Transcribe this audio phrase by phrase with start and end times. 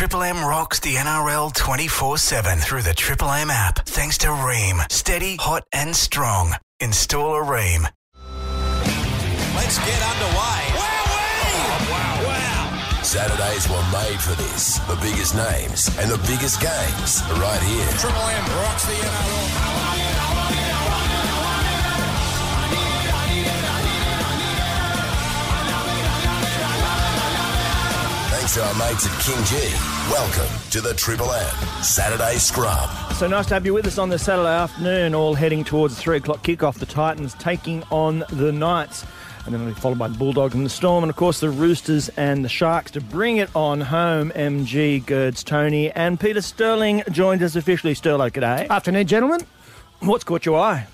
[0.00, 3.80] Triple M rocks the NRL 24 7 through the Triple M app.
[3.84, 4.90] Thanks to Rheem.
[4.90, 6.54] Steady, hot, and strong.
[6.80, 7.86] Install a Rheem.
[9.54, 10.62] Let's get underway.
[10.80, 13.02] Wow, wow.
[13.02, 14.78] Saturdays were made for this.
[14.88, 17.86] The biggest names and the biggest games are right here.
[17.98, 19.79] Triple M rocks the NRL.
[28.54, 30.10] To our mates at KingGee.
[30.10, 32.90] Welcome to the Triple M Saturday Scrum.
[33.14, 36.02] So nice to have you with us on this Saturday afternoon, all heading towards the
[36.02, 36.74] 3 o'clock kickoff.
[36.74, 39.06] The Titans taking on the Knights.
[39.44, 41.48] And then it'll be followed by the Bulldogs and the Storm, and of course the
[41.48, 44.32] Roosters and the Sharks to bring it on home.
[44.34, 47.94] MG, Gerds, Tony, and Peter Sterling joined us officially.
[47.94, 48.68] Sterling, g'day.
[48.68, 49.42] Afternoon, gentlemen.
[50.00, 50.88] What's caught your eye?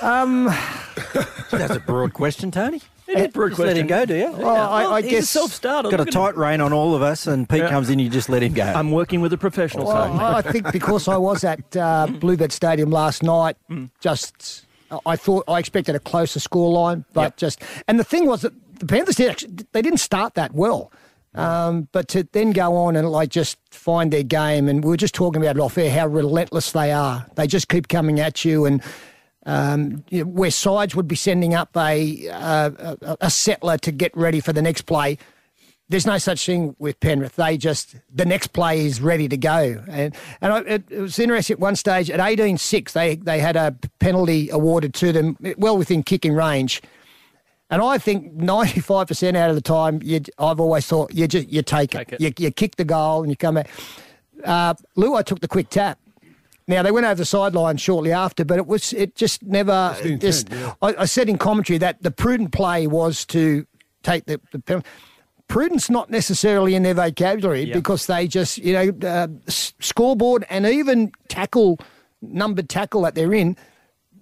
[0.00, 0.44] Um,
[1.50, 2.82] that's a broad question, Tony.
[3.06, 4.32] It is a broad Just let him go, do you?
[4.32, 5.90] Well, I, I he's guess a self-starter.
[5.90, 6.22] Got a Look at him.
[6.22, 7.68] tight rein on all of us, and Pete Yeah.
[7.68, 8.64] comes in, you just let him go.
[8.64, 12.50] I'm working with a professional, Well, so I think because I was at uh, BlueBet
[12.52, 13.56] Stadium last night,
[14.00, 14.66] just
[15.06, 17.36] I thought I expected a closer scoreline, but Yep.
[17.36, 20.90] just and the thing was that the Panthers did actually, they didn't start that well.
[21.36, 24.96] Um, but to then go on and like just find their game, and we were
[24.96, 27.26] just talking about it off air how relentless they are.
[27.34, 28.80] They just keep coming at you, and
[29.46, 32.70] um, where sides would be sending up a, uh,
[33.02, 35.18] a a settler to get ready for the next play,
[35.88, 37.36] there's no such thing with Penrith.
[37.36, 41.18] They just the next play is ready to go, and and I, it, it was
[41.18, 45.76] interesting at one stage at 18-6, they they had a penalty awarded to them well
[45.76, 46.80] within kicking range,
[47.68, 50.00] and I think ninety five percent out of the time,
[50.38, 52.20] I've always thought you just you take, Take it.
[52.20, 52.40] it.
[52.40, 53.66] You, you kick the goal and you come out.
[54.42, 55.98] Uh, Luai took the quick tap.
[56.66, 59.94] Now they went over the sideline shortly after, but it was it just never.
[60.18, 63.66] just I, I said in commentary that the prudent play was to
[64.02, 64.88] take the, the penalty.
[65.46, 67.74] Prudence not necessarily in their vocabulary Yeah.
[67.74, 71.78] because they just you know uh, scoreboard and even tackle
[72.22, 73.56] numbered tackle that they're in.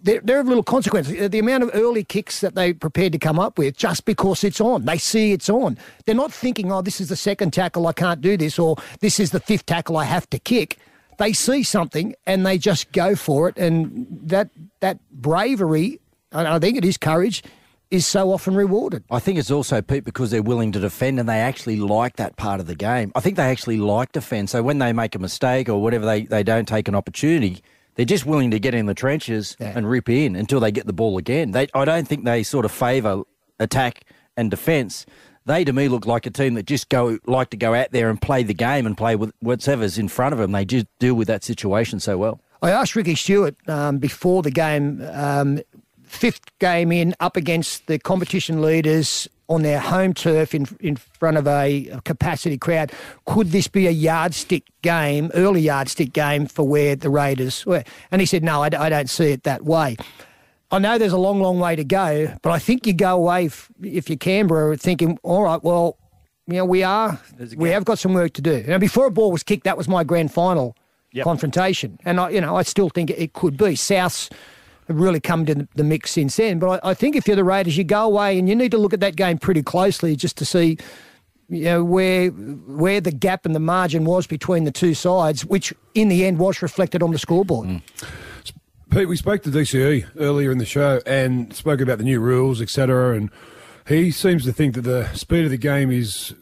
[0.05, 1.09] They're, they're of little consequence.
[1.09, 4.43] Uh, The amount of early kicks that they prepared to come up with just because
[4.43, 4.85] it's on.
[4.85, 5.79] They see it's on.
[6.05, 9.21] They're not thinking, oh, this is the second tackle, I can't do this, or this
[9.21, 10.79] is the fifth tackle, I have to kick.
[11.23, 13.57] They see something and they just go for it.
[13.57, 14.51] And that
[14.81, 16.01] that bravery,
[16.33, 17.45] and I think it is courage,
[17.93, 19.05] is so often rewarded.
[19.09, 22.35] I think it's also, Pete, because they're willing to defend and they actually like that
[22.37, 23.13] part of the game.
[23.15, 24.51] I think they actually like defend.
[24.51, 27.63] So when they make a mistake or whatever, they, they don't take an opportunity,
[27.95, 29.75] they're just willing to get in the trenches Yeah.
[29.77, 31.53] and rip in until they get the ball again.
[31.53, 33.23] They, I don't think they sort of favour
[33.61, 34.05] attack
[34.37, 35.07] and defence.
[35.45, 38.09] They, to me, look like a team that just go like to go out there
[38.11, 40.53] and play the game and play with whatever's in front of them.
[40.53, 42.41] They just deal with that situation so well.
[42.63, 45.61] I asked Ricky Stuart um, before the game, um,
[46.05, 51.37] fifth game in, up against the competition leaders on their home turf in in front
[51.37, 52.93] of a, capacity crowd.
[53.27, 57.85] Could this be a yardstick game, early yardstick game for where the Raiders were?
[58.11, 59.97] And he said, no, I don't see it that way.
[60.73, 63.47] I know there's a long, long way to go, but I think you go away
[63.47, 65.99] f- if you're Canberra thinking, all right, well,
[66.47, 67.21] you know, we are,
[67.57, 68.65] we have got some work to do.
[68.67, 70.75] Now, before a ball was kicked, that was my grand final
[71.15, 71.25] Yep.
[71.25, 73.75] confrontation, and I, you know, I still think it could be.
[73.75, 74.33] Souths
[74.89, 77.45] have really come to the mix since then, but I, I think if you're the
[77.45, 80.39] Raiders, you go away and you need to look at that game pretty closely just
[80.39, 80.79] to see.
[81.51, 85.75] You know where where the gap and the margin was between the two sides, which
[85.95, 87.83] in the end was reflected on the scoreboard.
[88.93, 92.61] Pete, we spoke to DCE earlier in the show and spoke about the new rules,
[92.61, 93.17] etc.
[93.17, 93.31] And
[93.89, 96.35] he seems to think that the speed of the game is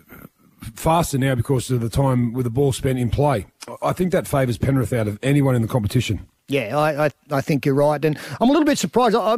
[0.75, 3.47] faster now because of the time with the ball spent in play.
[3.81, 6.27] I think that favours Penrith out of anyone in the competition.
[6.49, 9.15] Yeah, I, I, I think you're right, and I'm a little bit surprised.
[9.15, 9.37] I,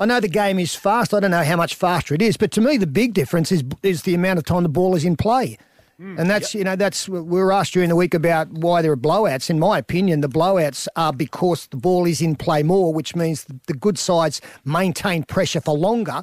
[0.00, 1.12] I know the game is fast.
[1.12, 3.62] I don't know how much faster it is, but to me, the big difference is
[3.82, 5.58] is the amount of time the ball is in play.
[6.00, 6.18] Mm.
[6.18, 8.96] And that's you know that's we were asked during the week about why there are
[8.96, 9.50] blowouts.
[9.50, 13.44] In my opinion, the blowouts are because the ball is in play more, which means
[13.44, 16.22] the, the good sides maintain pressure for longer,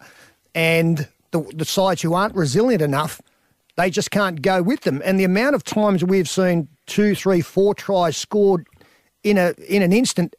[0.54, 3.22] and the, the sides who aren't resilient enough,
[3.76, 5.02] they just can't go with them.
[5.04, 8.68] And the amount of times we've seen two, three, four tries scored
[9.24, 10.36] in a in an instant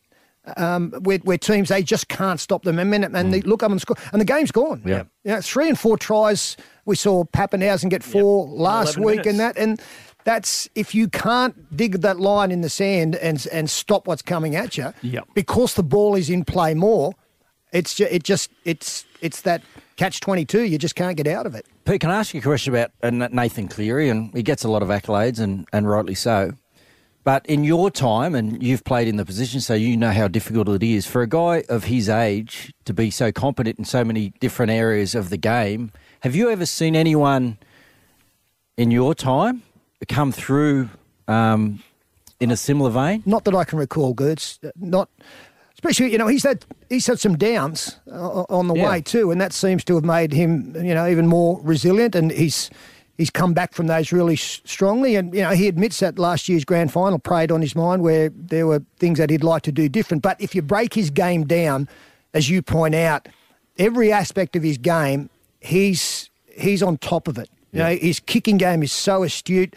[0.57, 2.79] um, where, where teams they just can't stop them.
[2.79, 4.83] And, and, and they look up and score, and the game's gone.
[4.85, 5.05] Yeah.
[5.25, 6.57] you know, three and four tries.
[6.85, 9.29] We saw Papenhuyzen get four last week, minutes.
[9.29, 9.83] and that and
[10.25, 14.57] that's if you can't dig that line in the sand and and stop what's coming
[14.57, 14.93] at you.
[15.03, 15.29] Yep.
[15.35, 17.13] because the ball is in play more.
[17.73, 19.63] It's ju- it just it's it's that
[19.97, 20.63] catch twenty two.
[20.63, 21.67] You just can't get out of it.
[21.85, 24.09] Pete, can I ask you a question about uh, Nathan Cleary?
[24.09, 26.53] And he gets a lot of accolades, and, and rightly so.
[27.27, 30.69] But in your time, and you've played in the position, so you know how difficult
[30.69, 34.33] it is for a guy of his age to be so competent in so many
[34.39, 35.91] different areas of the game.
[36.21, 37.59] Have you ever seen anyone
[38.77, 39.63] in your time
[40.07, 40.89] come through
[41.27, 41.83] um,
[42.39, 43.25] in a similar vein?
[43.27, 44.61] Not that I can recall, Gerds.
[44.77, 45.09] Not,
[45.75, 48.89] especially you know he's had he's had some downs uh, on the Yeah.
[48.89, 52.31] way too, and that seems to have made him you know even more resilient, and
[52.31, 52.71] he's
[53.17, 56.65] he's come back from those really strongly, and you know he admits that last year's
[56.65, 59.89] grand final preyed on his mind where there were things that he'd like to do
[59.89, 60.23] different.
[60.23, 61.89] But if you break his game down,
[62.35, 63.29] as you point out,
[63.79, 65.31] every aspect of his game,
[65.61, 67.51] he's he's on top of it.
[67.73, 69.75] You know, his kicking game is so astute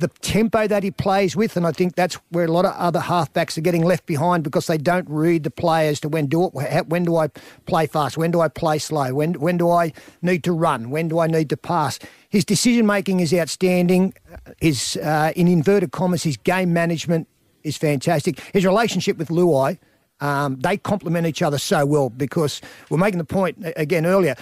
[0.00, 3.00] the tempo that he plays with, and I think that's where a lot of other
[3.00, 6.86] halfbacks are getting left behind because they don't read the players to when do it,
[6.88, 7.28] when do I
[7.66, 9.92] play fast, when do I play slow, when when do I
[10.22, 11.98] need to run, when do I need to pass.
[12.30, 14.14] His decision making is outstanding.
[14.60, 17.28] His uh, in inverted commas, his game management
[17.62, 18.40] is fantastic.
[18.52, 19.78] His relationship with Luai.
[20.22, 22.60] Um, they complement each other so well because
[22.90, 24.34] we're making the point again earlier.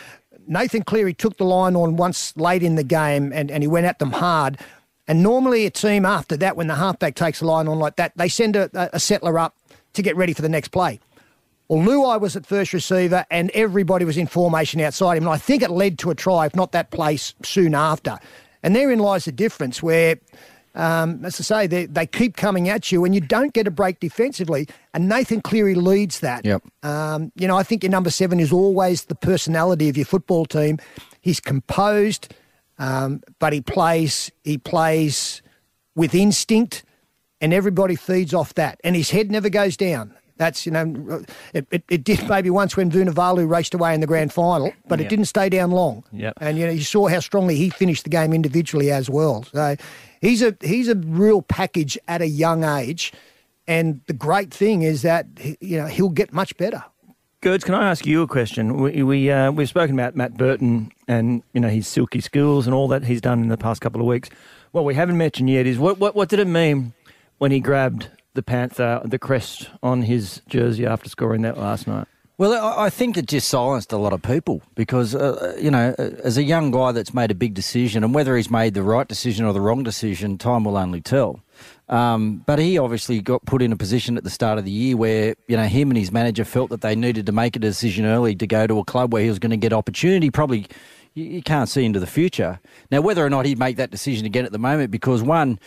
[0.48, 3.86] Nathan Cleary took the line on once late in the game and, and he went
[3.86, 4.58] at them hard.
[5.08, 8.12] And normally a team after that, when the halfback takes the line on like that,
[8.16, 9.56] they send a, a settler up
[9.94, 11.00] to get ready for the next play.
[11.68, 15.24] Well, Luai was at first receiver and everybody was in formation outside him.
[15.24, 18.18] And I think it led to a try, if not that place, soon after.
[18.62, 20.18] And therein lies the difference where,
[20.74, 23.70] um, as I say, they, they keep coming at you and you don't get a
[23.70, 24.66] break defensively.
[24.94, 26.44] And Nathan Cleary leads that.
[26.44, 26.62] Yep.
[26.82, 30.46] Um, you know, I think your number seven is always the personality of your football
[30.46, 30.78] team.
[31.20, 32.34] He's composed,
[32.78, 35.42] um, but he plays he plays
[35.94, 36.84] with instinct,
[37.40, 38.80] and everybody feeds off that.
[38.84, 40.14] And his head never goes down.
[40.38, 44.06] That's you know, it, it, it did maybe once when Vunivalu raced away in the
[44.06, 46.04] grand final, but it didn't stay down long.
[46.12, 46.34] Yep.
[46.40, 49.44] And you know, you saw how strongly he finished the game individually as well.
[49.52, 49.74] So
[50.20, 53.12] he's a he's a real package at a young age.
[53.66, 55.26] And the great thing is that
[55.60, 56.84] you know he'll get much better.
[57.40, 58.78] Gerds, can I ask you a question?
[58.78, 62.74] We, we uh, we've spoken about Matt Burton and you know his silky skills and
[62.74, 64.28] all that he's done in the past couple of weeks.
[64.72, 66.94] What we haven't mentioned yet is what what, what did it mean
[67.38, 72.08] when he grabbed the panther, the crest on his jersey after scoring that last night?
[72.38, 76.10] Well, I think it just silenced a lot of people because, uh, you know, uh,
[76.22, 79.08] as a young guy that's made a big decision, and whether he's made the right
[79.08, 81.40] decision or the wrong decision, time will only tell.
[81.88, 84.96] Um, but he obviously got put in a position at the start of the year
[84.96, 88.06] where, you know, him and his manager felt that they needed to make a decision
[88.06, 90.30] early to go to a club where he was going to get opportunity.
[90.30, 90.68] Probably
[91.14, 92.60] you can't see into the future.
[92.92, 95.58] Now, whether or not he'd make that decision again at the moment, because one,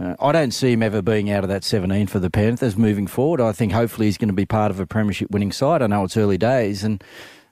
[0.00, 3.06] uh, I don't see him ever being out of that 17 for the Panthers moving
[3.06, 3.40] forward.
[3.40, 5.82] I think hopefully he's going to be part of a premiership winning side.
[5.82, 7.02] I know it's early days, and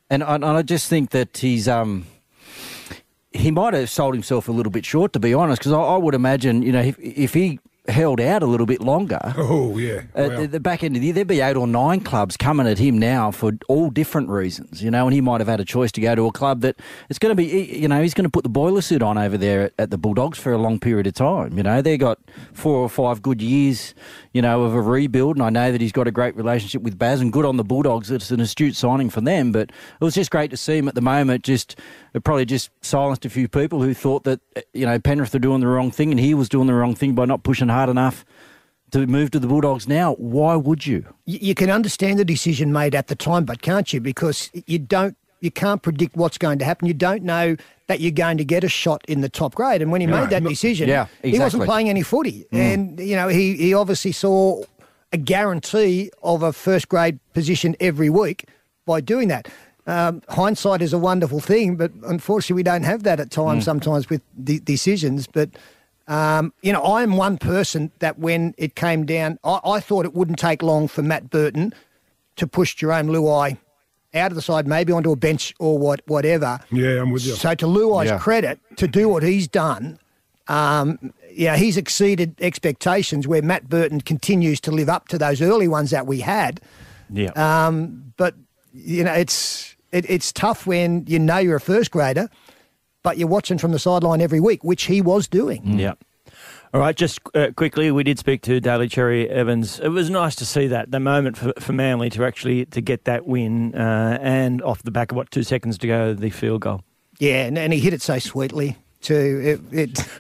[0.08, 2.06] and I, and I just think that he's um
[3.32, 5.96] he might have sold himself a little bit short, to be honest, because I, I
[5.96, 9.18] would imagine you know if if he held out a little bit longer.
[9.36, 10.02] Oh, yeah.
[10.14, 12.66] At the- the back end of the year, there'd be eight or nine clubs coming
[12.66, 15.64] at him now for all different reasons, you know, and he might have had a
[15.64, 16.76] choice to go to a club that
[17.08, 19.36] it's going to be, you know, he's going to put the boiler suit on over
[19.38, 21.56] there at, at the Bulldogs for a long period of time.
[21.56, 22.18] You know, they've got
[22.52, 23.94] four or five good years,
[24.32, 26.98] you know, of a rebuild, and I know that he's got a great relationship with
[26.98, 28.10] Baz and good on the Bulldogs.
[28.10, 30.94] It's an astute signing for them, but it was just great to see him at
[30.94, 31.44] the moment.
[31.44, 31.76] Just
[32.14, 35.38] it probably just silenced a few people who thought that uh, you know Penrith were
[35.38, 37.88] doing the wrong thing and he was doing the wrong thing by not pushing hard
[37.88, 38.24] enough
[38.92, 40.14] to move to the Bulldogs now.
[40.14, 41.04] Why would you?
[41.24, 44.00] you, can understand the decision made at the time, but can't you?
[44.00, 46.88] Because you don't, you can't predict what's going to happen.
[46.88, 49.82] You don't know that you're going to get a shot in the top grade.
[49.82, 53.28] And when he made that decision, Yeah, he wasn't playing any footy, and you know
[53.28, 54.62] he he obviously saw
[55.12, 58.48] a guarantee of a first grade position every week
[58.86, 59.48] by doing that.
[59.86, 63.64] Um, hindsight is a wonderful thing, but unfortunately, we don't have that at times.
[63.64, 65.50] Sometimes with de- decisions, but.
[66.08, 70.12] Um, you know, I'm one person that when it came down, I, I thought it
[70.12, 71.72] wouldn't take long for Matt Burton
[72.34, 73.58] to push Jerome Luai
[74.12, 76.58] out of the side, maybe onto a bench or what, whatever.
[76.72, 77.34] Yeah, I'm with you.
[77.34, 78.18] So to Luai's Yeah.
[78.18, 80.00] credit, to do what he's done,
[80.48, 83.28] um, yeah, he's exceeded expectations.
[83.28, 86.60] Where Matt Burton continues to live up to those early ones that we had.
[87.08, 87.30] Yeah.
[87.36, 88.34] Um, but
[88.72, 92.28] you know, it's it, it's tough when you know you're a first grader,
[93.02, 95.78] but you're watching from the sideline every week, which he was doing.
[95.78, 95.94] Yeah.
[96.72, 99.80] All right, just uh, quickly, we did speak to Daly Cherry Evans.
[99.80, 103.06] It was nice to see that the moment for, for Manly to actually to get
[103.06, 106.60] that win, uh, and off the back of what two seconds to go, the field
[106.60, 106.82] goal.
[107.18, 109.60] Yeah, and, and he hit it so sweetly too.
[109.72, 110.08] It, it,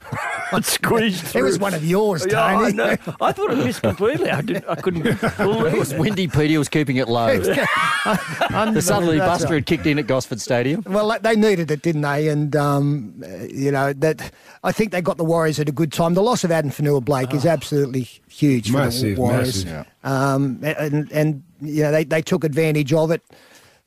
[0.52, 2.72] It squeezed it was one of yours, Yeah, I, Tony.
[2.72, 2.96] know.
[3.20, 4.30] I thought it missed completely.
[4.30, 4.64] I didn't.
[4.68, 6.26] I couldn't It was windy.
[6.26, 7.38] Peter was keeping it low.
[8.04, 9.54] the southerly That's buster right.
[9.54, 10.82] had kicked in at Gosford Stadium.
[10.88, 12.26] Well, they needed it, didn't they?
[12.28, 14.32] And um, you know that
[14.64, 16.14] I think they got the Warriors at a good time.
[16.14, 19.64] The loss of Addin Fonua-Blake is absolutely huge for the Warriors.
[19.64, 19.86] massive.
[20.02, 23.22] Um, and and you know they, they took advantage of it.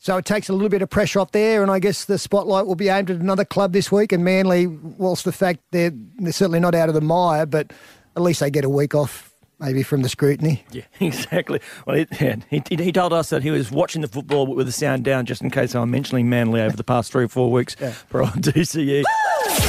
[0.03, 2.65] So it takes a little bit of pressure off there, and I guess the spotlight
[2.65, 4.11] will be aimed at another club this week.
[4.11, 7.71] And Manly, whilst the fact they're, they're certainly not out of the mire, but
[8.17, 10.65] at least they get a week off maybe from the scrutiny.
[10.71, 11.61] Yeah, exactly.
[11.87, 15.05] Well, he, he, he told us that he was watching the football with the sound
[15.05, 17.75] down just in case I'm mentioning Manly over the past three or four weeks
[18.09, 19.03] for on DCE.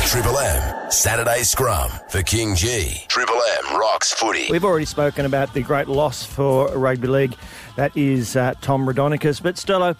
[0.06, 3.06] Triple M, Saturday Scrum for KingGee.
[3.06, 4.48] Triple M rocks footy.
[4.50, 7.36] We've already spoken about the great loss for rugby league.
[7.76, 9.40] That is uh, Tom Raudonikis.
[9.40, 9.96] But Stello,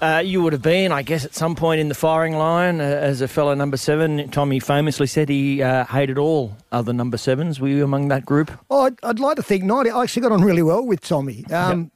[0.00, 2.84] uh, you would have been, I guess, at some point in the firing line uh,
[2.84, 4.28] as a fellow number seven.
[4.30, 7.60] Tommy famously said he uh, hated all other number sevens.
[7.60, 8.50] Were you among that group?
[8.70, 9.88] Oh, I'd, I'd like to think not.
[9.88, 11.44] I actually got on really well with Tommy.
[11.58, 11.90] Um,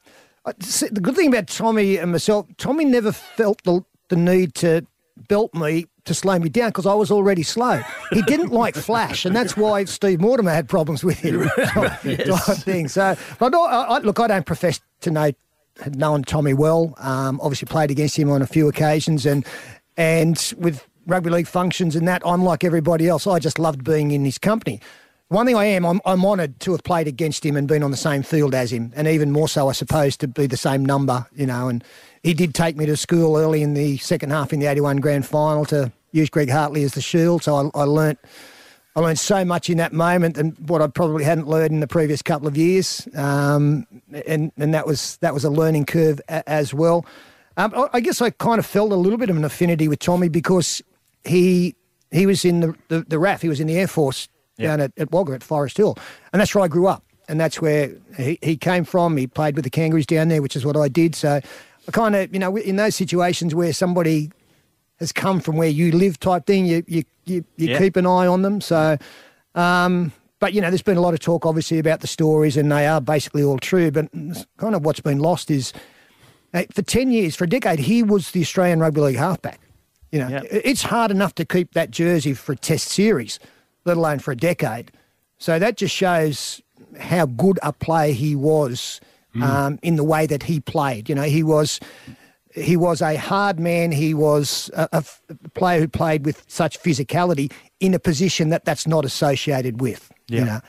[0.45, 4.55] I- see, the good thing about Tommy and myself, Tommy never felt the, the need
[4.57, 4.85] to
[5.29, 7.81] belt me to slow me down because I was already slow.
[8.11, 11.49] He didn't like flash, and that's why Steve Mortimer had problems with him.
[11.57, 12.89] type thing.
[12.89, 15.31] So, but I, I, look, I don't profess to know
[15.81, 16.95] had known Tommy well.
[16.99, 19.47] Um, obviously, played against him on a few occasions, and
[19.97, 23.27] and with rugby league functions and that, I'm like everybody else.
[23.27, 24.81] I just loved being in his company.
[25.29, 27.91] One thing I am, I'm, I'm honoured to have played against him and been on
[27.91, 30.85] the same field as him, and even more so, I suppose, to be the same
[30.85, 31.69] number, you know.
[31.69, 31.83] And
[32.23, 35.25] he did take me to school early in the second half in the 81 grand
[35.25, 37.43] final to use Greg Hartley as the shield.
[37.43, 38.19] So I, I learnt
[38.95, 41.87] I learned so much in that moment and what I probably hadn't learned in the
[41.87, 43.87] previous couple of years, um,
[44.27, 47.07] and and that was that was a learning curve a, as well.
[47.57, 49.99] Um, I- I guess I kind of felt a little bit of an affinity with
[49.99, 50.83] Tommy because
[51.25, 51.75] he
[52.11, 54.93] he was in the the, the RAF, he was in the Air Force down at,
[54.99, 55.97] at Wagga at Forest Hill,
[56.33, 59.17] and that's where I grew up, and that's where he, he came from.
[59.17, 61.15] He played with the Kangaroos down there, which is what I did.
[61.15, 61.41] So
[61.89, 64.31] I kind of you know in those situations where somebody
[65.03, 66.65] has come from where you live type thing.
[66.67, 67.79] You you you, you Yeah.
[67.79, 68.61] keep an eye on them.
[68.61, 68.97] So,
[69.55, 72.71] um, but you know, there's been a lot of talk obviously about the stories, and
[72.73, 73.91] they are basically all true.
[73.91, 74.11] But
[74.57, 75.73] kind of what's been lost is
[76.55, 79.61] uh, for ten years, for a decade, he was the Australian rugby league halfback.
[80.11, 83.39] You know, it- it's hard enough to keep that jersey for a Test series,
[83.85, 84.91] let alone for a decade.
[85.39, 86.61] So that just shows
[87.01, 89.01] how good a player he was
[89.41, 91.09] um, in the way that he played.
[91.09, 91.81] You know, he was
[92.55, 93.93] he was a hard man.
[93.93, 98.51] He was a, a f- a player who played with such physicality in a position
[98.51, 100.11] that that's not associated with.
[100.29, 100.61] You know,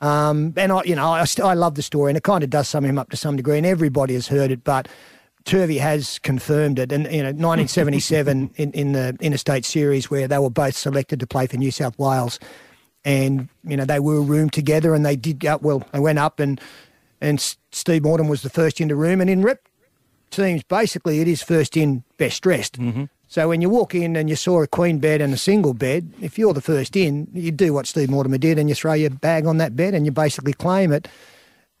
[0.00, 2.50] um, and I, you know, I, st- I love the story, and it kind of
[2.50, 4.88] does sum him up to some degree, and everybody has heard it, but.
[5.44, 10.38] Turvey has confirmed it, and you know, 1977 in, in the interstate series where they
[10.38, 12.38] were both selected to play for New South Wales,
[13.04, 15.82] and you know they were roomed together, and they did go well.
[15.92, 16.60] They went up, and
[17.20, 19.66] and S- Steve Morton was the first into room, and in rep
[20.32, 22.80] teams, basically it is first in, best dressed.
[22.80, 23.04] Mm-hmm.
[23.28, 26.12] So when you walk in and you saw a queen bed and a single bed,
[26.20, 29.08] if you're the first in, you do what Steve Mortimer did, and you throw your
[29.08, 31.08] bag on that bed and you basically claim it.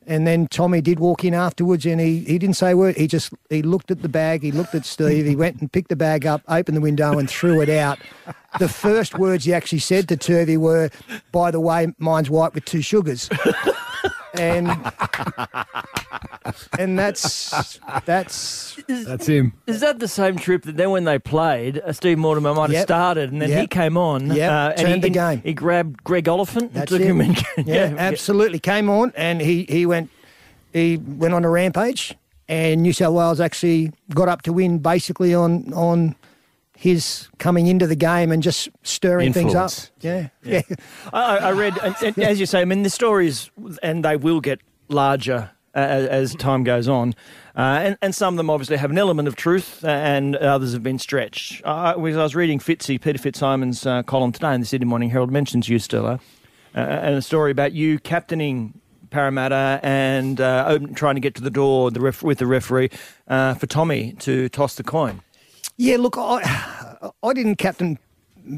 [0.06, 2.96] And then Tommy did walk in afterwards, and he, he didn't say a word.
[2.96, 5.90] He just he looked at the bag, he looked at Steve, he went and picked
[5.90, 7.98] the bag up, opened the window, and threw it out.
[8.58, 10.90] The first words he actually said to Turvey were,
[11.30, 13.28] "By the way, mine's white with two sugars."
[14.34, 14.68] and
[16.78, 17.50] and that's
[18.04, 19.52] that's That's him.
[19.66, 22.72] Is that the same trip that then when they played, uh, Steve Mortimer might have
[22.72, 22.86] Yep.
[22.86, 23.70] started and then he Yep.
[23.70, 24.50] came on uh, Yep.
[24.50, 25.40] and he, Turned the he- game.
[25.44, 27.06] He grabbed Greg Oliphant and That's took it.
[27.06, 27.36] him in.
[27.66, 28.58] yeah, absolutely.
[28.58, 30.10] Came on and he, he went
[30.72, 32.14] he went on a rampage
[32.48, 36.16] and New South Wales actually got up to win basically on on
[36.82, 39.70] his coming into the game and just stirring things up.
[39.70, 39.92] Influence.
[40.00, 40.30] Yeah.
[40.42, 40.62] Yeah.
[41.12, 43.52] I, I read, and, and as you say, I mean, the stories,
[43.84, 44.58] and they will get
[44.88, 47.14] larger uh, as, as time goes on.
[47.56, 50.72] Uh, and, and some of them obviously have an element of truth, uh, and others
[50.72, 51.64] have been stretched.
[51.64, 54.86] I, I was I was reading Fitzy, Peter Fitzsimon's uh, column today in the Sydney
[54.86, 56.18] Morning Herald mentions you, Stella,
[56.74, 61.42] uh, and a story about you captaining Parramatta and uh, open, trying to get to
[61.42, 62.90] the door the ref, with the referee
[63.28, 65.20] uh, for Tommy to toss the coin.
[65.82, 67.98] Yeah, look, I I didn't captain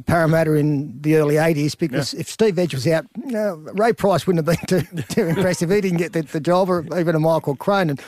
[0.05, 4.69] Parramatta in the early 80s because if Steve Edge was out, Ray Price wouldn't have
[4.69, 5.71] been too, too impressive.
[5.71, 7.99] He didn't get the, the job, or even a Michael Cronin.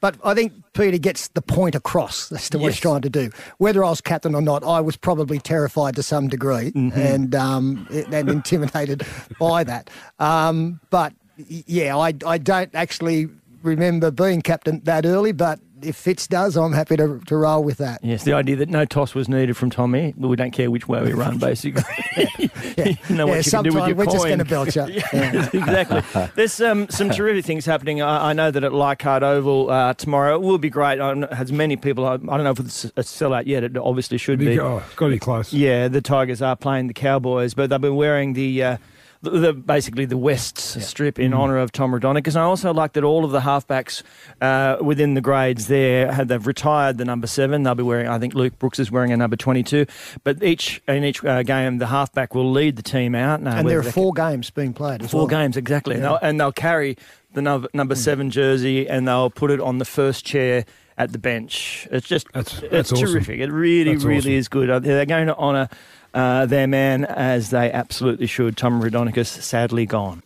[0.00, 3.30] But I think Peter gets the point across as to what he's trying to do.
[3.58, 7.88] Whether I was captain or not, I was probably terrified to some degree and um,
[7.90, 9.04] and intimidated
[9.40, 9.90] by that.
[10.20, 13.28] Um, but yeah, I, I don't actually
[13.62, 17.78] remember being captain that early, but if Fitz does, I'm happy to, to roll with
[17.78, 18.02] that.
[18.02, 20.14] Yes, the idea that no toss was needed from Tommy.
[20.16, 21.82] Well, we don't care which way we run, basically.
[22.16, 24.88] you know what yeah, you can do with your we're just going to belch up.
[24.88, 25.48] Yeah.
[25.52, 26.02] exactly.
[26.34, 28.02] There's um, some terrific things happening.
[28.02, 31.00] I, I know that at Leichhardt Oval uh, tomorrow it will be great.
[31.00, 32.06] I don't has many people.
[32.06, 33.64] I, I don't know if it's a sellout yet.
[33.64, 34.58] It obviously should be.
[34.58, 35.52] Oh, got to be close.
[35.52, 38.76] Yeah, the Tigers are playing the Cowboys, but they've been wearing the uh,
[39.22, 42.28] the, the, basically the West strip in honour of Tom Raudonikis.
[42.28, 44.02] And I also like that all of the halfbacks
[44.40, 47.62] uh, within the grades there have they've retired the number seven.
[47.62, 49.86] They'll be wearing, I think Luke Brooks is wearing a number twenty-two.
[50.24, 53.40] But each in each uh, game, the halfback will lead the team out.
[53.40, 55.02] And there are four games being played.
[55.02, 55.28] As Four well.
[55.28, 56.96] games exactly, and, they'll, and they'll carry
[57.34, 60.66] the number, number seven jersey and they'll put it on the first chair
[60.98, 61.88] at the bench.
[61.90, 63.06] It's just That's- it's awesome.
[63.08, 63.40] terrific.
[63.40, 64.32] It really, That's really awesome.
[64.32, 64.68] is good.
[64.68, 65.70] Uh, They're going to honour
[66.14, 68.56] uh, their man as they absolutely should.
[68.56, 70.22] Tom Raudonikis, sadly gone.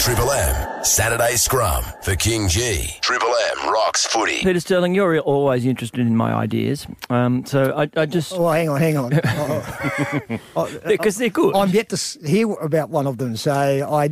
[0.00, 3.00] Triple M Saturday Scrum for KingGee.
[3.00, 4.38] Triple M rocks footy.
[4.38, 8.68] Peter Sterling, you're always interested in my ideas, um, so I, I just Oh, hang
[8.68, 9.12] on, hang on.
[9.24, 11.54] Oh, oh, because they're good.
[11.56, 14.10] I'm yet to hear about one of them, so I.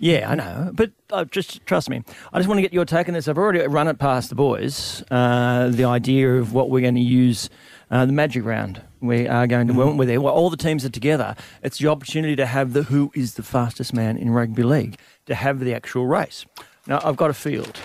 [0.00, 2.02] Yeah, I know, but uh, just trust me.
[2.32, 3.26] I just want to get your take on this.
[3.26, 5.02] I've already run it past the boys.
[5.10, 7.50] Uh, the idea of what we're going to use
[7.90, 8.80] uh, the magic round.
[9.00, 10.20] We are going to when we're there.
[10.20, 11.34] Well, all the teams are together.
[11.62, 15.34] It's the opportunity to have the who is the fastest man in rugby league to
[15.34, 16.46] have the actual race.
[16.86, 17.78] Now I've got a field.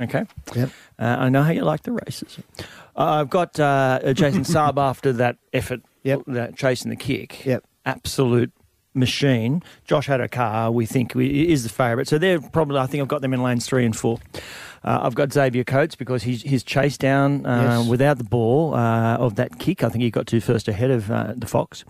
[0.00, 0.24] Okay.
[0.54, 0.70] Yep.
[0.98, 2.38] Uh, I know how you like the races.
[2.96, 6.56] Uh, I've got uh, Jason Saab after that effort, Yep.
[6.56, 7.44] chasing the kick.
[7.44, 7.64] Yep.
[7.86, 8.52] Absolute
[8.98, 9.62] machine.
[9.84, 12.08] Josh Addo-Carr, we think, we- is the favourite.
[12.08, 14.18] So they're probably, I think I've got them in lanes three and four.
[14.84, 17.88] Uh, I've got Xavier Coates because he's, his chase down uh, Yes.
[17.88, 19.82] without the ball uh, of that kick.
[19.82, 21.84] I think he got two first ahead of uh, the Fox.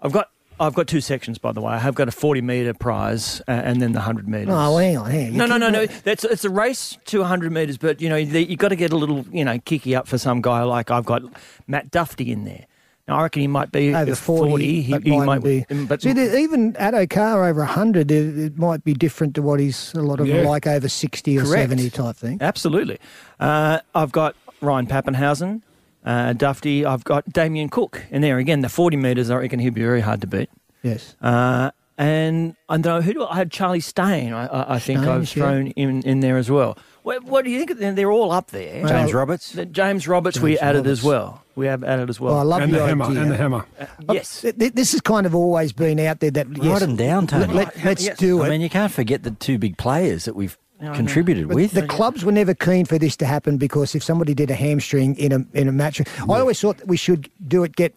[0.00, 0.30] I've got.
[0.58, 1.74] I've got two sections, by the way.
[1.74, 4.48] I have got a 40 metre prize uh, and then the 100 metres.
[4.50, 5.36] Oh, hang on, hang on.
[5.36, 5.84] No, no, no, no.
[5.84, 8.96] That's it's a race to 100 metres, but you know you've got to get a
[8.96, 11.20] little, you know, kicky up for some guy like I've got
[11.66, 12.64] Matt Dufty in there.
[13.08, 15.64] Now I reckon he might be Over 40, He, he mightn't might be.
[15.86, 19.94] But See, even at O'Carr over 100, it, it might be different to what he's
[19.94, 20.42] a lot of Yeah.
[20.48, 21.70] like over 60 or Correct.
[21.70, 22.38] 70 type thing.
[22.40, 22.98] absolutely.
[23.38, 25.62] Uh, I've got Ryan Papenhuyzen,
[26.04, 26.84] uh, Dufty.
[26.84, 28.60] I've got Damien Cook in there again.
[28.62, 30.50] The 40 metres, I reckon he'd be very hard to beat.
[30.82, 31.14] Yes.
[31.22, 34.32] Uh, and I know who do I I had Charlie Staines.
[34.32, 35.42] I, I, I think I've Staines, yeah.
[35.44, 36.76] thrown in, in there as well.
[37.06, 37.78] What, what do you think?
[37.78, 38.82] They're all up there.
[38.82, 39.52] Well, James Roberts.
[39.52, 40.90] The James Roberts we added Roberts.
[41.00, 41.42] as well.
[41.54, 42.32] We have added as well.
[42.34, 43.22] Well, I love and the the hammer, idea.
[43.22, 43.64] and the hammer.
[43.78, 44.40] Uh, yes.
[44.40, 47.28] Th- th- This has kind of always been out there that yes, Write them down,
[47.28, 47.52] Tony.
[47.54, 48.18] Let, us Yes.
[48.18, 48.46] do it.
[48.46, 50.94] I mean, you can't forget the two big players that we've I know.
[50.94, 51.70] contributed with.
[51.72, 55.14] the clubs were never keen for this to happen because if somebody did a hamstring
[55.16, 57.76] in a in a match, I always thought that we should do it.
[57.76, 57.94] Get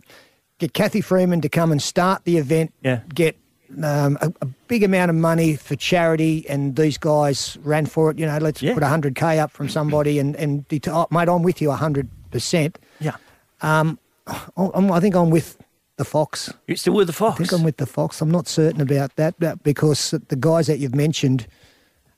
[0.59, 2.73] get Cathy Freeman to come and start the event.
[2.83, 2.99] Yeah.
[3.13, 3.35] Get
[3.83, 8.17] um, a, a big amount of money for charity, and these guys ran for it.
[8.19, 8.73] You know, let's Yeah.
[8.73, 12.07] put hundred k up from somebody, and and det- oh, mate, I'm with you hundred
[12.31, 12.77] percent.
[12.99, 13.15] yeah.
[13.61, 13.99] I'm,
[14.91, 15.57] I think I'm with
[15.97, 16.53] the Fox.
[16.67, 17.35] You're still with the Fox.
[17.35, 18.21] I think I'm with the Fox.
[18.21, 21.45] I'm not certain about that but because the guys that you've mentioned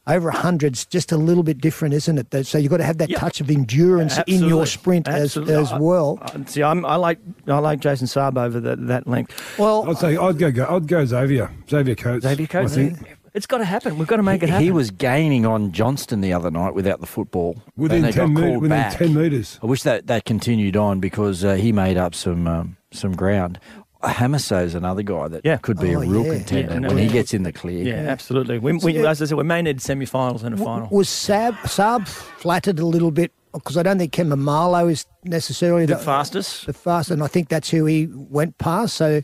[0.07, 2.45] over a hundred's just a little bit different, isn't it?
[2.47, 3.19] So you've got to have that Yeah.
[3.19, 5.53] touch of endurance in your sprint as, Absolutely.
[5.55, 6.17] as I- well.
[6.21, 9.31] I- see, I'm, I like I like Jason Saab over that that length.
[9.59, 12.23] Well, I'd say I'd go, go I'd go Xavier, Xavier Coates.
[12.25, 12.73] Xavier Coates.
[12.73, 13.97] I think It's got to happen.
[13.97, 14.65] We've got to make it happen.
[14.65, 17.61] he was gaining on Johnston the other night without the football.
[17.77, 18.97] within and they ten got me- called within back.
[18.97, 19.59] ten metres.
[19.63, 23.59] I wish that that continued on because uh, he made up some um, some ground.
[24.03, 25.57] Hamiso is another guy that Yeah.
[25.57, 26.33] could be Oh, a real yeah.
[26.35, 27.83] contender Yeah, no, when he gets in the clear.
[27.85, 28.57] Yeah, absolutely.
[28.59, 30.87] We, we, as I said, we may need semi-finals and a final.
[30.91, 35.85] was Saab, Saab flattered a little bit because I don't think Ken Maumalo is necessarily
[35.85, 36.65] the the, fastest.
[36.65, 38.95] the fastest, and I think that's who he went past.
[38.95, 39.21] So,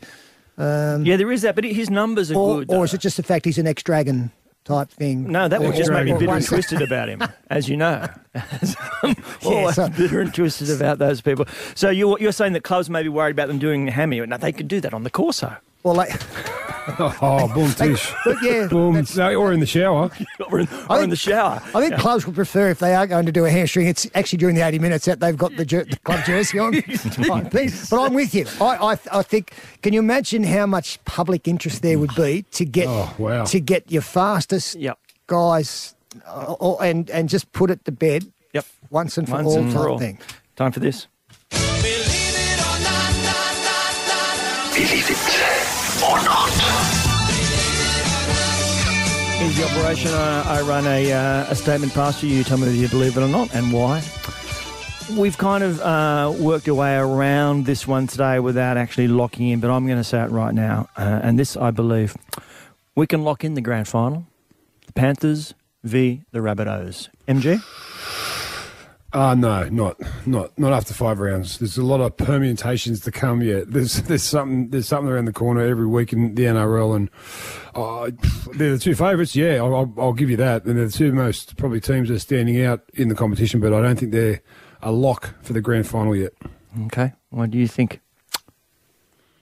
[0.58, 2.70] um, yeah, there is that, but his numbers are or, good.
[2.72, 4.30] or is it just the fact he's an ex-dragon
[4.68, 5.32] type thing?
[5.32, 8.06] No, that would just make me bitter and twisted about him, as you know.
[9.02, 11.46] I'm always so- bitter and twisted about those people.
[11.74, 14.20] So you're, you're saying that clubs may be worried about them doing hammy.
[14.20, 15.56] Now, they could do that on the Corso.
[15.82, 16.10] Well, like,
[16.98, 18.10] Oh, boom, tish.
[18.24, 20.10] but yeah, boom, no, or in the shower.
[20.50, 21.60] Or in, or in the shower.
[21.74, 23.86] I think clubs would prefer if they are going to do a hamstring.
[23.86, 26.72] It's actually during the eighty minutes that they've got the, jer- the club jersey on.
[26.82, 27.70] Type thing.
[27.90, 28.46] but I'm with you.
[28.60, 29.52] I, I I think.
[29.82, 33.44] Can you imagine how much public interest there would be to get Oh, wow.
[33.44, 34.98] to get your fastest Yep.
[35.26, 35.94] guys,
[36.26, 38.24] uh, or, and and just put it to bed.
[38.54, 38.64] Yep.
[38.88, 39.98] Once and for Once all and for all.
[39.98, 40.18] thing.
[40.56, 41.08] Time for this.
[49.38, 50.10] Here's the operation.
[50.10, 52.28] I, I run a, uh, a statement past you.
[52.28, 54.02] You tell me whether you believe it or not and why.
[55.16, 59.60] We've kind of uh, worked our way around this one today without actually locking in,
[59.60, 60.88] but I'm going to say it right now.
[60.96, 62.16] Uh, and this, I believe,
[62.96, 64.26] we can lock in the grand final
[64.86, 66.22] the Panthers v.
[66.32, 67.08] the Rabbitohs.
[67.28, 67.62] MG?
[69.14, 71.58] Ah, no, not not not after five rounds.
[71.58, 73.70] There's a lot of permutations to come yet.
[73.70, 77.10] There's there's something there's something around the corner every week in the NRL, and
[77.74, 78.10] uh,
[78.54, 79.34] they're the two favourites.
[79.34, 80.64] Yeah, I'll, I'll, I'll give you that.
[80.66, 83.72] And they're the two most probably teams that are standing out in the competition, but
[83.72, 84.42] I don't think they're
[84.82, 86.32] a lock for the grand final yet.
[86.86, 87.14] Okay.
[87.30, 88.00] What do you think?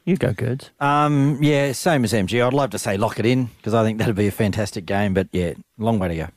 [0.05, 0.71] You go, Goods.
[0.79, 2.41] Um, yeah, same as MG.
[2.47, 5.13] I'd love to say lock it in because I think that'd be a fantastic game,
[5.13, 6.29] but yeah, long way to go.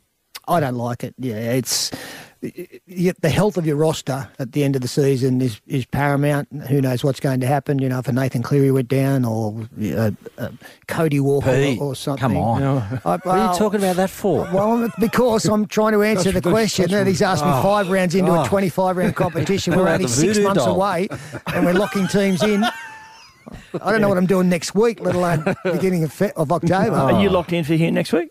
[0.48, 1.14] I don't like it.
[1.20, 2.00] Yeah, it's y-
[2.42, 6.48] the health of your roster at the end of the season is, is paramount.
[6.70, 7.80] Who knows what's going to happen?
[7.80, 10.50] You know, if a Nathan Cleary went down or uh, uh,
[10.88, 12.20] Cody Walker Pete, or, or something.
[12.22, 12.64] come on.
[12.64, 14.48] I- What are you talking about that for?
[14.54, 18.16] Well, because I'm trying to answer the question, that's- and he's asked me five rounds
[18.16, 19.76] into a 25 round competition.
[19.76, 20.76] We're We're only six months doll.
[20.76, 21.08] away,
[21.54, 22.64] and we're locking teams in.
[22.64, 26.96] I don't know what I'm doing next week, let alone beginning of, Fe- of October.
[26.96, 28.30] Are you locked in for here next week?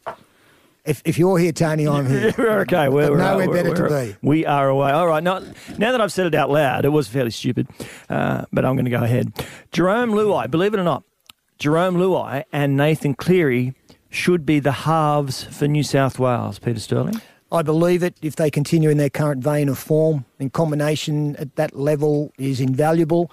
[0.89, 2.33] If, if you're here, Tony, I'm here.
[2.39, 2.89] We're okay.
[2.89, 4.17] We're, we're, Nowhere we're- better to we're- be.
[4.23, 4.91] We are away.
[4.91, 5.23] All right.
[5.23, 5.41] Now,
[5.77, 7.69] now that I've said it out loud, it was fairly stupid,
[8.09, 9.33] uh, but I'm going to go ahead.
[9.71, 11.05] Jerome Luai, believe it or not,
[11.59, 13.75] Jerome Luai and Nathan Cleary
[14.11, 16.59] should be the halves for New South Wales.
[16.59, 17.21] Peter Sterling.
[17.53, 20.25] I believe it if they continue in their current vein of form.
[20.39, 23.31] In combination at that level is invaluable.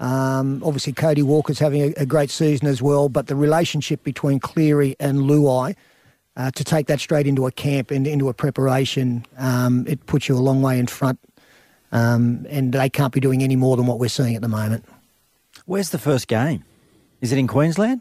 [0.00, 4.40] Um, obviously, Cody Walker's having a, a great season as well, but the relationship between
[4.40, 5.76] Cleary and Luai,
[6.36, 10.28] uh, to take that straight into a camp and into a preparation, um, it puts
[10.28, 11.18] you a long way in front.
[11.92, 14.86] Um, and they can't be doing any more than what we're seeing at the moment.
[15.66, 16.64] Where's the first game?
[17.20, 18.00] Is it in Queensland?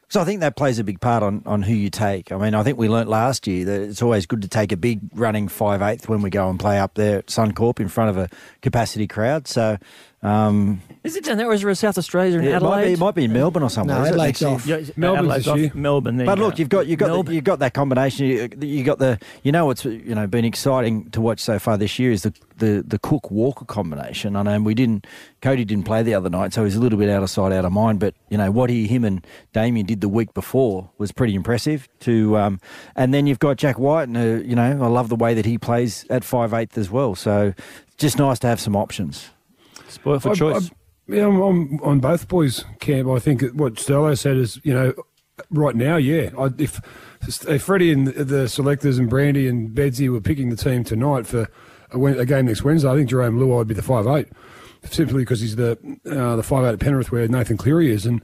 [0.00, 2.32] Because I think that plays a big part on, on who you take.
[2.32, 4.76] I mean, I think we learnt last year that it's always good to take a
[4.78, 8.08] big running five eighth when we go and play up there at Suncorp in front
[8.08, 8.30] of a
[8.62, 9.46] capacity crowd.
[9.46, 9.76] So
[10.20, 12.54] um, Is it down there or is there a South Australia in it might be
[12.56, 12.92] Adelaide?
[12.94, 13.98] it might be in Melbourne or somewhere.
[13.98, 14.66] No, is it, Adelaide's off.
[14.66, 15.58] Yeah, it's- Melbourne's Adelaide's off.
[15.58, 15.70] year.
[15.74, 16.16] Melbourne.
[16.16, 16.58] There But you look, go.
[16.58, 17.26] you've got you've got Melbourne.
[17.26, 18.26] the, you've got that combination.
[18.26, 21.76] You, you got the you know what's you know been exciting to watch so far
[21.78, 24.34] this year is the the, the Cook Walker combination.
[24.34, 25.06] I know we didn't
[25.40, 27.64] Cody didn't play the other night, so he's a little bit out of sight, out
[27.64, 28.00] of mind.
[28.00, 31.88] But you know what he him and Damien did the week before was pretty impressive.
[32.00, 32.60] To um,
[32.96, 35.46] and then you've got Jack Wighton, and uh, you know I love the way that
[35.46, 37.14] he plays at five eighth as well.
[37.14, 37.54] So
[37.98, 39.30] just nice to have some options.
[39.88, 40.70] Spoil for I- choice.
[40.70, 40.74] I-
[41.10, 43.08] yeah, I'm, I'm on both boys' camp.
[43.08, 44.92] I think what Stello said is, you know,
[45.50, 46.28] right now, yeah.
[46.38, 46.82] I, if,
[47.48, 51.48] if Freddie and the selectors and Brandy and Bedsy were picking the team tonight for
[51.92, 54.28] a, a game next Wednesday, I think Jerome Luai would be the five eight,
[54.84, 58.04] simply because he's the uh, the five eight at Penrith where Nathan Cleary is.
[58.04, 58.20] And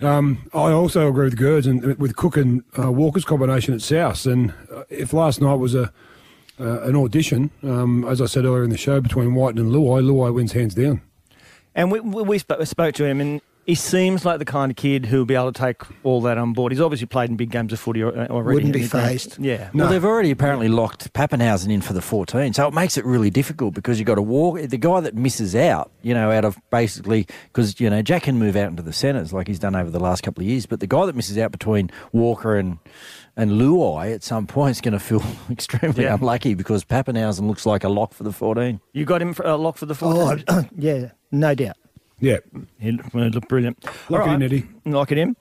[0.00, 4.26] um, I also agree with Gerds and with Cook and uh, Walker's combination at South.
[4.26, 5.92] And uh, if last night was a
[6.60, 10.02] uh, an audition, um, as I said earlier in the show, between Wighton and Luai,
[10.02, 11.02] Luai wins hands down.
[11.74, 14.76] And we, we, we spoke, spoke to him, and he seems like the kind of
[14.76, 16.72] kid who'll be able to take all that on board.
[16.72, 18.54] He's obviously played in big games of footy al- uh, already.
[18.54, 19.38] Wouldn't be He's phased.
[19.38, 19.70] Yeah.
[19.74, 23.28] Well, they've already apparently locked Papenhuyzen in for the 14, so it makes it really
[23.28, 24.60] difficult because you've got to walk.
[24.60, 28.38] The guy that misses out, you know, out of basically, because, you know, Jack can
[28.38, 30.80] move out into the centres like he's done over the last couple of years, but
[30.80, 32.78] the guy that misses out between Walker and
[33.38, 36.14] and Luai at some point is going to feel extremely Yeah.
[36.14, 38.80] unlucky because Papenhuyzen looks like a lock for the 14.
[38.94, 40.44] You got him for a lock for the 14?
[40.48, 41.76] Oh, yeah, no doubt.
[42.18, 42.38] Yeah.
[42.78, 43.84] He looked, brilliant.
[44.08, 44.42] Lock All it in.
[44.42, 44.66] Eddie.
[44.84, 45.36] Lock it in.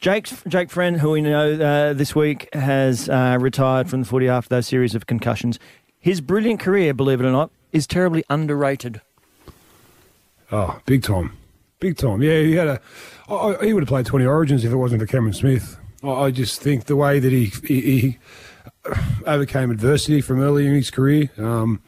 [0.00, 4.28] Jake's, Jake Friend, who we know uh, this week has uh, retired from the footy
[4.28, 5.58] after those series of concussions.
[5.98, 9.00] His brilliant career, believe it or not, is terribly underrated.
[10.52, 11.36] Oh, big time,
[11.80, 12.22] big time.
[12.22, 12.80] Yeah, he had a.
[13.64, 15.76] He would have played twenty Origins if it wasn't for Cameron Smith.
[16.04, 18.18] I, I just think the way that he, he, he
[19.26, 21.30] overcame adversity from early in his career.
[21.38, 21.82] Um,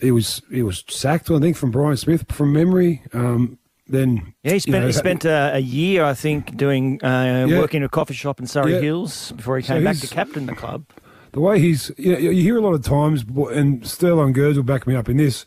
[0.00, 3.02] he was he was sacked, I think, from Brian Smith from memory.
[3.12, 7.02] Um, then Yeah, he you spent, know, he spent uh, a year, I think, doing
[7.04, 7.58] uh, Yeah.
[7.58, 8.80] working in a coffee shop in Surry Yeah.
[8.80, 10.84] Hills before he So came back to captain the club.
[11.32, 14.56] the way he's, you, know, you hear a lot of times, and Sterling and Gerds
[14.56, 15.44] will back me up in this.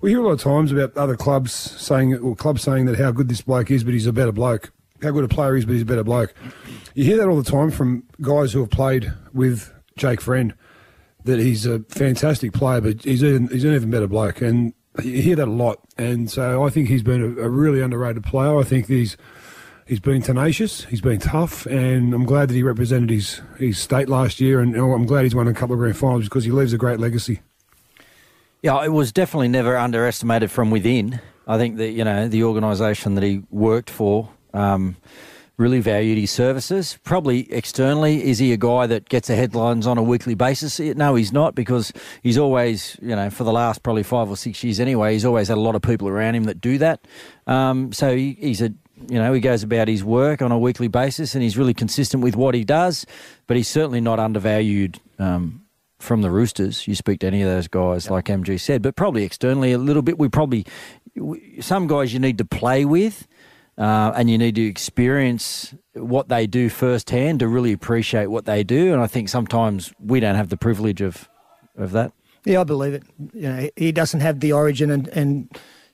[0.00, 3.10] We hear a lot of times about other clubs saying, or clubs saying that how
[3.12, 4.70] good this bloke is, but he's a better bloke.
[5.02, 6.34] How good a player he is, but he's a better bloke.
[6.94, 10.54] You hear that all the time from guys who have played with Jake Friend,
[11.24, 14.40] that he's a fantastic player, but he's an, he's an even better bloke.
[14.40, 15.80] And you hear that a lot.
[15.96, 18.58] And so I think he's been a, a really underrated player.
[18.58, 19.16] I think he's
[19.86, 24.08] he's been tenacious, he's been tough, and I'm glad that he represented his, his state
[24.08, 24.60] last year.
[24.60, 27.00] And I'm glad he's won a couple of grand finals because he leaves a great
[27.00, 27.40] legacy.
[28.62, 31.20] Yeah, it was definitely never underestimated from within.
[31.46, 34.96] I think that you know the organisation that he worked for um,
[35.62, 36.98] really valued his services.
[37.04, 40.80] Probably externally, is he a guy that gets the headlines on a weekly basis?
[40.80, 44.62] No, he's not because he's always you know for the last probably five or six
[44.64, 45.12] years anyway.
[45.12, 47.06] He's always had a lot of people around him that do that.
[47.46, 48.74] Um, so he, he's a
[49.08, 52.22] you know he goes about his work on a weekly basis and he's really consistent
[52.22, 53.06] with what he does.
[53.46, 55.00] But he's certainly not undervalued.
[55.18, 55.60] Um,
[55.98, 59.22] from the Roosters, you speak to any of those guys, like MG said, but probably
[59.22, 60.18] externally a little bit.
[60.18, 60.66] We probably
[61.14, 63.28] we- some guys you need to play with,
[63.82, 68.62] uh, and you need to experience what they do firsthand to really appreciate what they
[68.62, 68.92] do.
[68.92, 71.28] And I think sometimes we don't have the privilege of
[71.76, 72.12] of that.
[72.44, 73.02] Yeah, I believe it.
[73.32, 75.48] You know, he doesn't have the origin and, and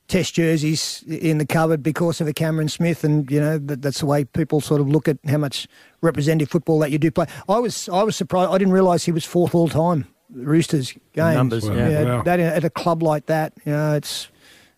[0.09, 4.01] test jerseys in the cupboard because of a Cameron Smith, and you know that, that's
[4.01, 5.69] the way people sort of look at how much
[6.01, 7.27] representative football that you do play.
[7.49, 8.51] I was I was surprised.
[8.51, 11.35] I didn't realise he was fourth all time Roosters games.
[11.37, 11.77] Numbers, Wow.
[11.77, 11.89] yeah.
[11.91, 12.23] Yeah, Wow.
[12.23, 14.29] that at a club like that, you know, it's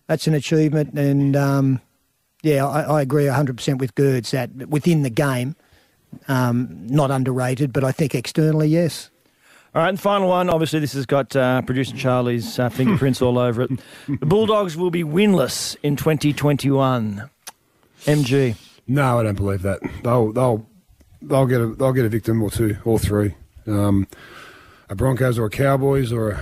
[0.07, 1.81] that's an achievement, and um,
[2.43, 5.55] yeah, I, I agree hundred percent with Gerds that within the game,
[6.27, 9.09] um, not underrated, but I think externally, yes.
[9.73, 10.49] All right, and final one.
[10.49, 13.71] Obviously, this has got uh, producer Charlie's uh, fingerprints all over it.
[14.07, 17.29] The Bulldogs will be winless in 2021.
[18.03, 18.55] MG.
[18.87, 19.79] No, I don't believe that.
[20.03, 20.67] They'll they'll
[21.21, 23.35] they'll get a they'll get a victim or two or three.
[23.67, 24.07] Um,
[24.89, 26.35] a Broncos or a Cowboys or a,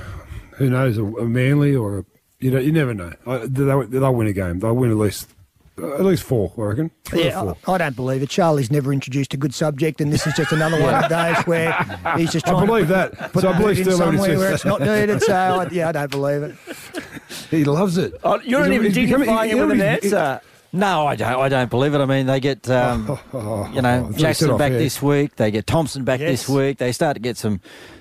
[0.55, 2.05] who knows a, a Manly or a,
[2.39, 3.13] you know you never know.
[3.27, 4.59] I, they'll, they'll win a game.
[4.59, 5.29] They'll win at least
[5.83, 6.51] at least four.
[6.57, 6.91] I reckon.
[7.05, 7.57] Three or Yeah, four.
[7.67, 8.29] I, I don't believe it.
[8.29, 11.71] Charlie's never introduced a good subject, and this is just another one of those where
[12.17, 13.31] he's just I trying believe to that.
[13.33, 15.21] put So I believe in still somewhere says where it's not needed.
[15.21, 16.55] So I, yeah, I don't believe it.
[17.49, 18.13] He loves it.
[18.23, 20.41] Oh, you're not even he's becoming- dignifying he- it with an he- he- answer.
[20.71, 21.27] No, I don't.
[21.39, 21.99] I don't believe it.
[21.99, 24.77] I mean, they get um, you that's what know Jackson back air.
[24.77, 25.35] this week.
[25.35, 26.29] They get Thompson back Yes.
[26.45, 26.77] this week.
[26.77, 27.59] They start to get some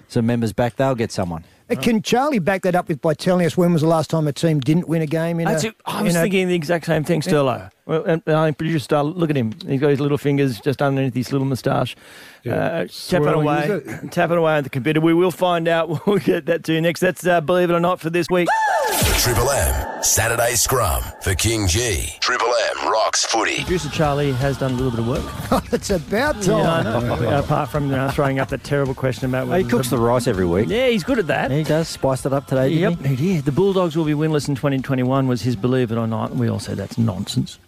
[0.08, 0.76] some members back.
[0.76, 1.44] They'll get someone.
[1.70, 4.26] Uh, Can Charlie back that up with by telling us when was the last time
[4.26, 5.38] a team didn't win a game?
[5.40, 5.76] In That's a, it.
[5.84, 7.70] I was in a- thinking the exact same thing, Sterlo.
[7.88, 9.04] Well, and, and I producer style.
[9.10, 9.52] Look at him.
[9.66, 11.96] He's got his little fingers just underneath his little moustache.
[12.44, 12.54] Yeah.
[12.54, 14.12] Uh, tapping Swirling, away, is it?
[14.12, 15.00] tapping away at the computer.
[15.00, 15.88] We will find out.
[15.88, 17.00] What we'll get that to you next.
[17.00, 18.46] That's uh, believe it or not for this week.
[18.88, 22.20] The Triple M Saturday Scrum for KingGee.
[22.20, 22.46] Triple
[22.76, 23.56] M rocks footy.
[23.62, 25.62] Producer Charlie has done a little bit of work.
[25.72, 26.84] it's about time.
[26.84, 27.38] Yeah, I know.
[27.44, 30.68] Apart from uh, throwing up that terrible question about He cooks the rice every week.
[30.68, 31.50] Yeah, he's good at that.
[31.50, 31.88] He does.
[31.88, 32.68] Spiced it up today.
[32.74, 33.14] didn't Yep, he?
[33.16, 33.44] he did.
[33.44, 36.34] The Bulldogs will be winless in 2021 was his believe it or not.
[36.36, 37.58] We all said that's nonsense.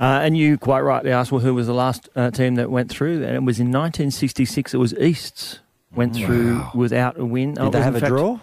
[0.00, 2.88] Uh, and you quite rightly asked, well, who was the last uh, team that went
[2.90, 3.24] through?
[3.24, 4.74] And it was in 1966.
[4.74, 5.58] It was Easts
[5.94, 7.56] went through without a win.
[7.58, 8.38] Oh, Did it they have a fact- draw?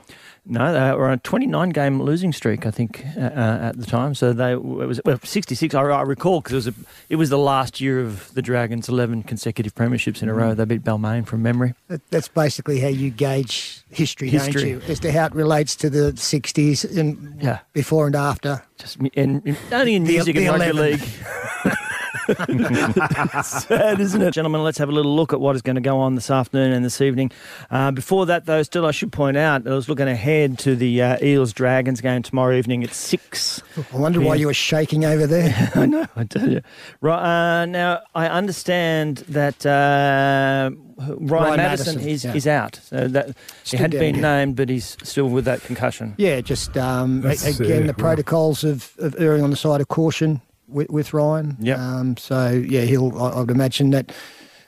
[0.48, 3.86] No, they were on a 29 game losing streak, I think, uh, uh, at the
[3.86, 4.14] time.
[4.14, 5.74] So they it was well, 66.
[5.74, 6.74] I, I recall because it was a,
[7.10, 10.54] it was the last year of the Dragons' 11 consecutive premierships in a row.
[10.54, 11.74] They beat Balmain from memory.
[11.88, 14.54] That- That's basically how you gauge history, History.
[14.62, 14.82] don't you?
[14.88, 17.60] As to how it relates to the 60s and Yeah.
[17.74, 18.62] before and after.
[18.78, 20.92] Just and, and only in The- music the and rugby 11.
[21.00, 21.74] league.
[23.44, 24.32] Sad, isn't it?
[24.32, 26.72] Gentlemen, let's have a little look at what is going to go on this afternoon
[26.72, 27.32] and this evening.
[27.70, 31.02] Uh, before that, though, still, I should point out, I was looking ahead to the
[31.02, 33.62] uh, Eels Dragons game tomorrow evening at 6.
[33.94, 35.72] I wonder why you were shaking over there.
[35.76, 36.62] I know, I tell you.
[37.02, 42.34] Right, uh, now, I understand that uh, Ryan, Ryan Matterson, Matterson, is, yeah.
[42.34, 42.80] is out.
[42.84, 44.22] So that, he had down, been yeah.
[44.22, 46.16] named, but he's still with that concussion.
[46.18, 50.42] yeah, just um, again, uh, the protocols of, of erring on the side of caution
[50.68, 51.58] with, with Ryan.
[51.60, 51.76] Yeah.
[51.76, 54.12] Um, so, yeah, he'll, I, I would imagine that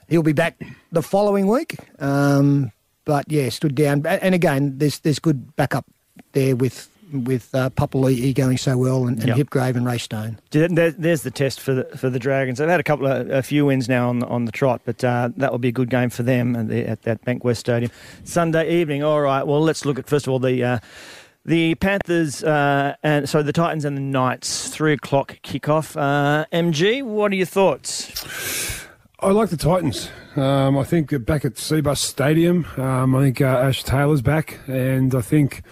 [0.10, 0.60] he'll be back
[0.92, 1.76] the following week.
[2.00, 2.72] Um,
[3.06, 4.06] but, yeah, stood down.
[4.06, 5.86] And again, there's there's good backup
[6.34, 9.38] there with with uh, Papali'i going so well and, and Yep.
[9.48, 10.40] Hipgrave and Ray Stone.
[10.52, 12.58] There- there- There's the test for the for the Dragons.
[12.58, 15.02] They've had a couple of a few wins now on the, on the trot, but
[15.06, 17.92] uh, that will be a good game for them at, the, at that Bankwest Stadium
[18.26, 19.04] Sunday evening.
[19.04, 19.48] All right.
[19.48, 20.62] Well, let's look at first of all the.
[20.64, 20.80] Uh,
[21.48, 25.96] the Panthers uh, and so the Titans and the Knights, three o'clock kickoff.
[26.00, 28.86] Uh, MG, what are your thoughts?
[29.20, 30.10] I like the Titans.
[30.36, 35.16] Um, I think back at Cbus Stadium, um, I think uh, Ash Taylor's back, and
[35.16, 35.64] I think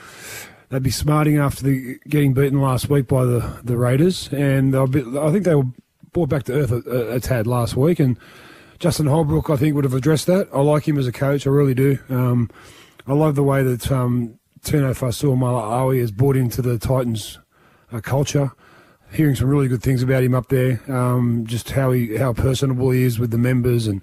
[0.69, 5.03] they'd be smarting after the, getting beaten last week by the, the Raiders, and be,
[5.19, 5.67] I think they were
[6.13, 8.17] brought back to earth a, a, a tad last week, and
[8.79, 10.47] Justin Holbrook I think would have addressed that.
[10.53, 11.99] I like him as a coach, I really do.
[12.09, 12.49] Um,
[13.05, 17.39] I love the way that um, Tino Fa'asuamaleaui has bought into the Titans
[17.91, 18.51] uh, culture
[19.12, 20.82] hearing some really good things about him up there.
[20.91, 24.01] Um, just how he how personable he is with the members and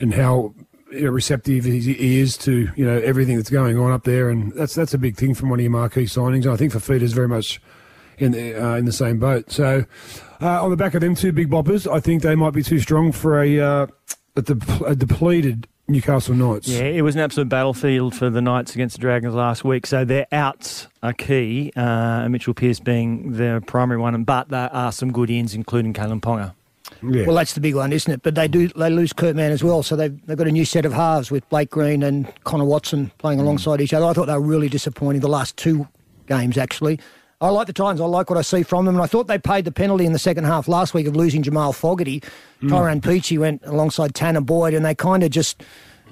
[0.00, 0.54] and how
[0.90, 4.30] you know, receptive he, is to you know everything that's going on up there.
[4.30, 6.44] And that's that's a big thing from one of your marquee signings.
[6.44, 7.60] And I think Fifita's very much
[8.18, 9.50] in the uh, in the same boat.
[9.50, 9.84] So
[10.40, 12.80] uh, on the back of them two big boppers, I think they might be too
[12.80, 13.86] strong for a uh,
[14.36, 16.68] a, de- a depleted Newcastle Knights.
[16.68, 19.86] Yeah, it was an absolute battlefield for the Knights against the Dragons last week.
[19.86, 21.72] So their outs are key.
[21.74, 26.20] Uh, Mitchell Pearce being their primary one, but there are some good ins, including Kalyn
[26.20, 26.54] Ponga.
[27.02, 27.26] Yeah.
[27.26, 28.22] Well, that's the big one, isn't it?
[28.22, 30.64] But they do they lose Kurt Mann as well, so they've they've got a new
[30.64, 34.06] set of halves with Blake Green and Connor Watson playing alongside each other.
[34.06, 35.88] I thought they were really disappointing the last two
[36.26, 36.98] games actually.
[37.40, 38.00] I like the Titans.
[38.00, 40.12] I like what I see from them, and I thought they paid the penalty in
[40.12, 42.20] the second half last week of losing Jamal Fogarty.
[42.68, 45.62] Tyrone Peachey went alongside Tanah Boyd, and they kind of just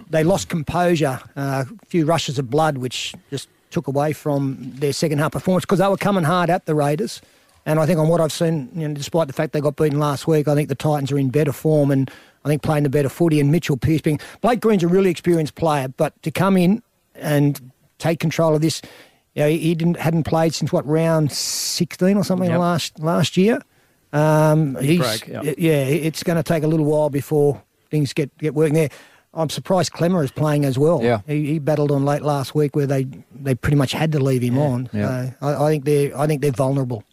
[0.08, 1.20] they lost composure.
[1.36, 5.64] Uh, a few rushes of blood, which just took away from their second half performance
[5.64, 7.20] because they were coming hard at the Raiders.
[7.64, 9.98] And I think on what I've seen, you know, despite the fact they got beaten
[9.98, 12.08] last week, I think the Titans are in better form and
[12.44, 13.40] I think playing the better footy.
[13.40, 16.82] And Mitchell Pearce being Blake Green's a really experienced player, but to come in
[17.16, 18.82] and take control of this,
[19.36, 22.58] You know, he, didn't hadn't played since what round sixteen or something Yep.
[22.58, 23.60] last last year.
[24.12, 25.42] Um, he's break, yeah.
[25.58, 28.88] yeah, it's going to take a little while before things get get working there.
[29.34, 31.02] I'm surprised Klemmer is playing as well.
[31.02, 31.20] Yeah.
[31.26, 34.40] he, he battled on late last week where they, they pretty much had to leave
[34.40, 34.88] him on.
[34.94, 35.32] yeah.
[35.40, 37.04] So I, I think they're I think they're vulnerable.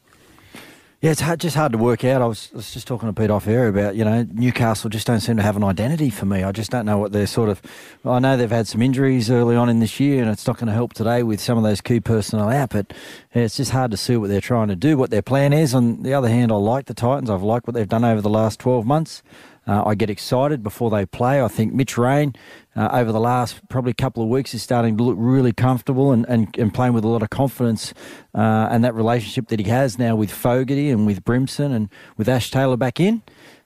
[1.03, 2.21] Yeah, it's hard, just hard to work out.
[2.21, 5.05] I was, I was just talking to Pete off air about, you know, Newcastle just
[5.05, 6.43] don't seem to have an identity for me.
[6.43, 7.61] I just don't know what they're sort of.
[8.05, 10.67] I know they've had some injuries early on in this year, and it's not going
[10.67, 12.93] to help today with some of those key personnel out, but
[13.35, 15.75] yeah, it's just hard to see what they're trying to do, what their plan is.
[15.75, 17.29] On the other hand, I like the Titans.
[17.29, 19.23] I've liked what they've done over the last 12 months.
[19.65, 21.41] Uh, I get excited before they play.
[21.41, 22.33] I think Mitch Rein,
[22.75, 26.25] uh, over the last probably couple of weeks, is starting to look really comfortable and,
[26.27, 27.93] and, and playing with a lot of confidence.
[28.35, 32.27] Uh, and that relationship that he has now with Fogarty and with Brimson and with
[32.27, 33.21] Ash Taylor back in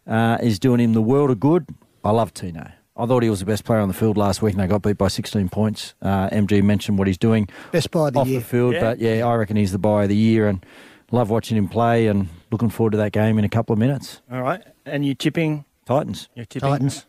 [0.05, 1.65] uh, is doing him the world of good.
[2.03, 2.71] I love Tino.
[2.95, 4.81] I thought he was the best player on the field last week, and they got
[4.81, 5.93] beat by 16 points.
[6.01, 8.39] Uh, MG mentioned what he's doing Best buy of the off year.
[8.39, 8.81] the field, Yeah.
[8.81, 10.65] but yeah, I reckon he's the buy of the year, and
[11.12, 14.21] love watching him play, and looking forward to that game in a couple of minutes.
[14.31, 14.63] All right.
[14.86, 15.65] And you tipping?
[15.88, 16.30] Titans.
[16.36, 16.69] You're tipping.
[16.69, 17.06] Titans.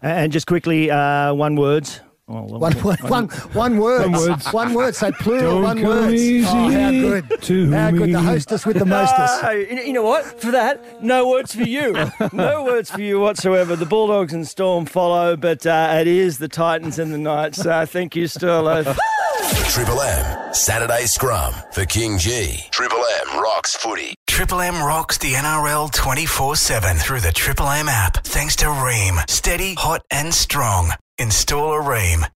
[0.00, 2.00] And just quickly, uh, one words.
[2.28, 3.00] Well, One word.
[3.02, 4.02] One, one word.
[4.02, 4.52] One words.
[4.52, 4.94] One word.
[4.94, 5.54] Say plural.
[5.60, 6.14] Don't one come word.
[6.46, 7.42] Oh, how good.
[7.42, 8.14] to How good.
[8.14, 9.42] The hostess with the mostess.
[9.42, 10.40] No, you you know what?
[10.40, 11.92] For that, no words for you.
[12.32, 13.74] no words for you whatsoever.
[13.76, 17.66] The Bulldogs and Storm follow, but uh, it is the Titans and the Knights.
[17.66, 18.84] Uh, thank you, Sterlo.
[19.68, 22.70] Triple M Saturday Scrum for KingGee.
[22.70, 24.14] Triple M rocks footy.
[24.32, 28.24] Triple M rocks the NRL 24 7 through the Triple M app.
[28.24, 29.28] Thanks to Rheem.
[29.28, 30.90] Steady, hot, and strong.
[31.18, 32.32] Install a Rheem.